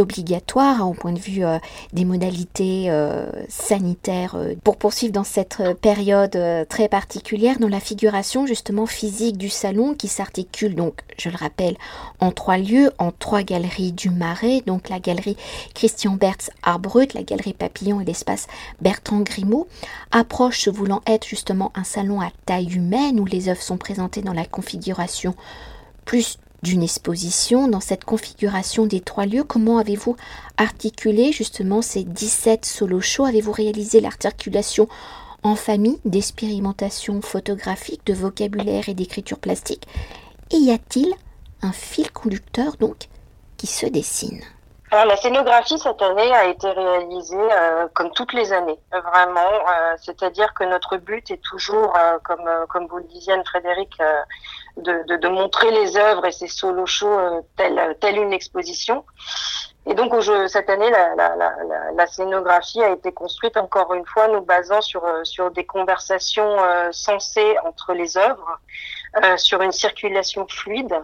obligatoire 0.00 0.80
hein, 0.80 0.86
au 0.86 0.94
point 0.94 1.12
de 1.12 1.18
vue 1.18 1.44
euh, 1.44 1.58
des 1.92 2.04
modalités 2.04 2.90
euh, 2.90 3.26
sanitaires 3.48 4.34
euh, 4.36 4.54
pour 4.64 4.76
poursuivre 4.76 5.12
dans 5.12 5.24
cette 5.24 5.62
période 5.80 6.38
très 6.68 6.88
particulière 6.88 7.58
dans 7.58 7.68
la 7.68 7.80
figuration 7.80 8.46
justement 8.46 8.86
physique 8.86 9.36
du 9.36 9.48
salon 9.48 9.94
qui 9.94 10.08
s'articule 10.08 10.74
donc 10.74 11.00
je 11.18 11.28
le 11.28 11.36
rappelle 11.36 11.76
en 12.20 12.30
trois 12.30 12.58
lieux 12.58 12.90
en 12.98 13.10
trois 13.10 13.42
galeries 13.42 13.92
du 13.92 14.10
Marais. 14.10 14.62
Donc 14.66 14.88
la 14.88 15.00
galerie 15.00 15.36
Christian 15.74 16.12
Bertz 16.12 16.50
Arbrut 16.62 17.14
la 17.14 17.22
galerie 17.22 17.52
Papillon 17.54 18.00
et 18.00 18.04
l'espace 18.04 18.46
Bertrand 18.80 19.20
Grimaud 19.20 19.68
approche 20.10 20.60
se 20.60 20.70
voulant 20.70 21.02
être 21.06 21.26
justement 21.26 21.72
un 21.74 21.84
salon 21.84 22.20
à 22.20 22.30
taille 22.46 22.74
humaine 22.74 23.20
où 23.20 23.24
les 23.24 23.48
œuvres 23.48 23.62
sont 23.62 23.78
présentées 23.78 24.22
dans 24.22 24.32
la 24.32 24.44
configuration 24.44 25.34
plus 26.04 26.38
d'une 26.62 26.82
exposition 26.82 27.68
dans 27.68 27.80
cette 27.80 28.04
configuration 28.04 28.86
des 28.86 29.00
trois 29.00 29.26
lieux. 29.26 29.44
Comment 29.44 29.78
avez-vous 29.78 30.16
articulé 30.56 31.32
justement 31.32 31.82
ces 31.82 32.04
17 32.04 32.64
solo 32.64 33.00
shows 33.00 33.24
Avez-vous 33.24 33.52
réalisé 33.52 34.00
l'articulation 34.00 34.88
en 35.42 35.56
famille 35.56 35.98
d'expérimentation 36.04 37.20
photographique, 37.20 38.06
de 38.06 38.14
vocabulaire 38.14 38.88
et 38.88 38.94
d'écriture 38.94 39.38
plastique? 39.38 39.86
Y 40.52 40.70
a-t-il 40.70 41.12
un 41.62 41.72
fil 41.72 42.10
conducteur 42.12 42.76
donc 42.76 43.08
qui 43.56 43.66
se 43.66 43.86
dessine? 43.86 44.40
Alors, 44.92 45.06
la 45.06 45.16
scénographie 45.16 45.78
cette 45.78 46.02
année 46.02 46.34
a 46.34 46.44
été 46.44 46.68
réalisée 46.70 47.34
euh, 47.34 47.88
comme 47.94 48.10
toutes 48.10 48.34
les 48.34 48.52
années, 48.52 48.78
vraiment. 48.90 49.40
Euh, 49.40 49.94
c'est-à-dire 49.96 50.52
que 50.52 50.64
notre 50.64 50.98
but 50.98 51.30
est 51.30 51.40
toujours, 51.42 51.96
euh, 51.96 52.18
comme 52.22 52.46
comme 52.68 52.86
vous 52.88 52.98
le 52.98 53.04
disiez, 53.04 53.32
Frédéric, 53.46 53.96
de, 54.76 55.02
de, 55.08 55.16
de, 55.16 55.28
montrer 55.28 55.70
les 55.70 55.96
œuvres 55.96 56.26
et 56.26 56.32
ces 56.32 56.46
solo 56.46 56.84
shows 56.84 57.42
telle 57.56 57.96
telle 58.00 58.18
une 58.18 58.34
exposition. 58.34 59.06
Et 59.86 59.94
donc 59.94 60.12
cette 60.48 60.68
année, 60.68 60.90
la, 60.90 61.14
la, 61.14 61.36
la, 61.36 61.52
la, 61.96 62.06
scénographie 62.06 62.82
a 62.82 62.90
été 62.90 63.12
construite 63.12 63.56
encore 63.56 63.94
une 63.94 64.04
fois, 64.04 64.28
nous 64.28 64.42
basant 64.42 64.82
sur 64.82 65.02
sur 65.22 65.50
des 65.52 65.64
conversations 65.64 66.54
sensées 66.90 67.56
entre 67.64 67.94
les 67.94 68.18
œuvres, 68.18 68.58
sur 69.38 69.62
une 69.62 69.72
circulation 69.72 70.46
fluide. 70.46 71.02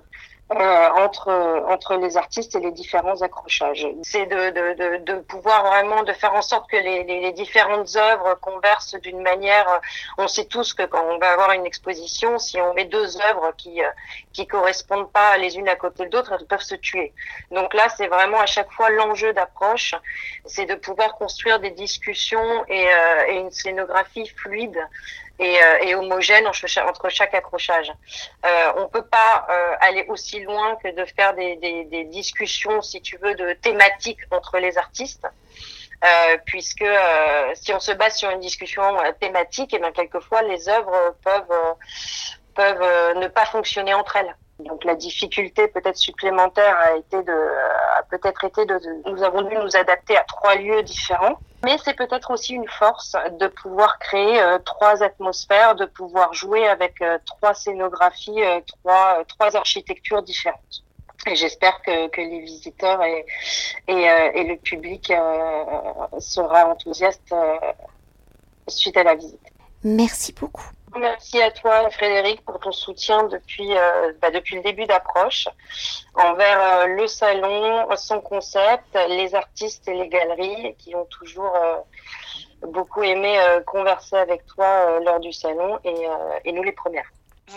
Euh, 0.50 0.88
entre 1.04 1.28
entre 1.68 1.96
les 1.96 2.16
artistes 2.16 2.54
et 2.54 2.60
les 2.60 2.72
différents 2.72 3.20
accrochages. 3.20 3.86
C'est 4.02 4.24
de, 4.24 4.48
de, 4.48 4.72
de, 4.72 4.96
de, 5.04 5.20
pouvoir 5.20 5.66
vraiment 5.66 6.04
de 6.04 6.12
faire 6.14 6.32
en 6.32 6.40
sorte 6.40 6.70
que 6.70 6.78
les, 6.78 7.04
les, 7.04 7.20
les 7.20 7.32
différentes 7.32 7.94
œuvres 7.96 8.34
conversent 8.40 8.94
d'une 8.94 9.20
manière. 9.20 9.66
On 10.16 10.26
sait 10.26 10.46
tous 10.46 10.72
que 10.72 10.84
quand 10.84 11.04
on 11.04 11.18
va 11.18 11.32
avoir 11.32 11.52
une 11.52 11.66
exposition, 11.66 12.38
si 12.38 12.58
on 12.62 12.72
met 12.72 12.86
deux 12.86 13.20
œuvres 13.20 13.52
qui 13.58 13.82
euh, 13.82 13.90
qui 14.32 14.46
correspondent 14.46 15.12
pas 15.12 15.36
les 15.36 15.58
unes 15.58 15.68
à 15.68 15.76
côté 15.76 16.06
de 16.06 16.16
l'autre, 16.16 16.32
elles 16.32 16.46
peuvent 16.46 16.62
se 16.62 16.76
tuer. 16.76 17.12
Donc 17.50 17.74
là, 17.74 17.90
c'est 17.90 18.06
vraiment 18.06 18.40
à 18.40 18.46
chaque 18.46 18.72
fois 18.72 18.88
l'enjeu 18.88 19.34
d'approche, 19.34 19.94
c'est 20.46 20.64
de 20.64 20.76
pouvoir 20.76 21.16
construire 21.16 21.60
des 21.60 21.72
discussions 21.72 22.64
et, 22.68 22.86
euh, 22.88 23.26
et 23.28 23.34
une 23.34 23.50
scénographie 23.50 24.26
fluide 24.28 24.80
et, 25.38 25.62
euh, 25.62 25.78
et 25.82 25.94
homogène 25.94 26.46
entre 26.46 27.08
chaque 27.08 27.34
accrochage. 27.34 27.92
Euh, 28.44 28.72
on 28.76 28.88
peut 28.88 29.04
pas 29.04 29.46
euh, 29.48 29.74
aller 29.80 30.04
aussi 30.08 30.37
loin 30.44 30.76
que 30.76 30.88
de 30.94 31.04
faire 31.04 31.34
des, 31.34 32.04
discussions, 32.10 32.82
si 32.82 33.00
tu 33.00 33.16
veux, 33.18 33.34
de 33.34 33.52
thématiques 33.54 34.20
entre 34.30 34.58
les 34.58 34.78
artistes. 34.78 35.26
Euh, 36.04 36.36
puisque 36.46 36.82
euh, 36.82 37.50
si 37.54 37.72
on 37.72 37.80
se 37.80 37.90
base 37.90 38.16
sur 38.16 38.30
une 38.30 38.38
discussion 38.38 38.82
thématique, 39.18 39.74
et 39.74 39.78
eh 39.78 39.80
bien 39.80 39.90
quelquefois 39.90 40.42
les 40.42 40.68
œuvres 40.68 41.16
peuvent 41.24 41.74
peuvent 42.54 43.16
ne 43.16 43.26
pas 43.26 43.44
fonctionner 43.46 43.94
entre 43.94 44.14
elles. 44.16 44.36
Donc 44.60 44.84
la 44.84 44.94
difficulté 44.94 45.68
peut-être 45.68 45.96
supplémentaire 45.96 46.76
a 46.78 46.96
été 46.96 47.22
de, 47.22 47.36
peut-être 48.10 48.44
été 48.44 48.64
de, 48.64 48.78
nous 49.06 49.22
avons 49.22 49.42
dû 49.42 49.54
nous 49.56 49.76
adapter 49.76 50.16
à 50.16 50.24
trois 50.24 50.56
lieux 50.56 50.82
différents. 50.82 51.38
Mais 51.64 51.76
c'est 51.84 51.94
peut-être 51.94 52.30
aussi 52.30 52.54
une 52.54 52.68
force 52.68 53.16
de 53.40 53.48
pouvoir 53.48 53.98
créer 53.98 54.40
euh, 54.40 54.58
trois 54.60 55.02
atmosphères, 55.02 55.74
de 55.74 55.86
pouvoir 55.86 56.32
jouer 56.32 56.68
avec 56.68 57.02
euh, 57.02 57.18
trois 57.26 57.52
scénographies, 57.52 58.42
euh, 58.42 58.60
trois, 58.66 59.24
trois 59.24 59.56
architectures 59.56 60.22
différentes. 60.22 60.84
Et 61.26 61.34
j'espère 61.34 61.82
que, 61.82 62.08
que 62.08 62.20
les 62.20 62.40
visiteurs 62.40 63.02
et, 63.02 63.26
et, 63.88 64.02
et 64.02 64.44
le 64.44 64.56
public 64.56 65.12
sera 66.20 66.66
enthousiaste 66.66 67.34
suite 68.68 68.96
à 68.96 69.02
la 69.02 69.16
visite. 69.16 69.40
Merci 69.82 70.32
beaucoup. 70.32 70.70
Merci 70.96 71.40
à 71.40 71.50
toi, 71.50 71.90
Frédéric, 71.90 72.44
pour 72.44 72.58
ton 72.60 72.72
soutien 72.72 73.24
depuis, 73.24 73.76
euh, 73.76 74.12
bah, 74.20 74.30
depuis 74.30 74.56
le 74.56 74.62
début 74.62 74.86
d'approche 74.86 75.48
envers 76.14 76.60
euh, 76.60 76.86
le 76.86 77.06
salon, 77.06 77.86
son 77.96 78.20
concept, 78.20 78.98
les 79.08 79.34
artistes 79.34 79.86
et 79.88 79.94
les 79.94 80.08
galeries 80.08 80.74
qui 80.78 80.94
ont 80.94 81.04
toujours 81.06 81.54
euh, 81.56 81.76
beaucoup 82.66 83.02
aimé 83.02 83.38
converser 83.66 84.16
avec 84.16 84.44
toi 84.46 84.98
lors 85.00 85.20
du 85.20 85.32
salon 85.32 85.78
et, 85.84 86.06
et, 86.44 86.52
nous 86.52 86.64
les 86.64 86.72
premières. 86.72 87.08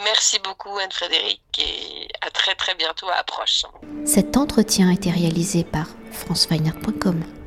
Merci 0.03 0.39
beaucoup, 0.39 0.77
Anne-Frédéric, 0.77 1.41
et 1.57 2.07
à 2.21 2.29
très 2.29 2.53
très 2.53 2.75
bientôt 2.75 3.09
à 3.09 3.15
Approche. 3.15 3.65
Cet 4.05 4.37
entretien 4.37 4.89
a 4.89 4.93
été 4.93 5.09
réalisé 5.09 5.63
par 5.63 5.87
franceweiner.com. 6.11 7.40